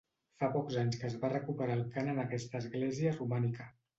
Fa 0.43 0.47
pocs 0.53 0.77
anys 0.83 0.97
que 1.01 1.05
es 1.09 1.17
va 1.25 1.29
recuperar 1.33 1.77
el 1.81 1.85
cant 1.97 2.09
en 2.13 2.23
aquesta 2.23 2.61
església 2.63 3.15
romànica. 3.19 3.71